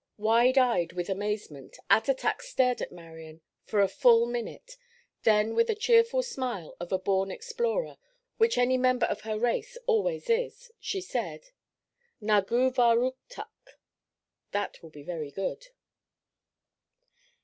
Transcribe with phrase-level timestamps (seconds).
[0.17, 4.75] Wide eyed with amazement, Attatak stared at Marian for a full minute;
[5.21, 10.27] then with the cheerful smile of a born explorer—which any member of her race always
[10.27, 11.51] is—she said:
[12.19, 13.77] "Na goo va ruk tuck."
[14.49, 15.67] (That will be very good.)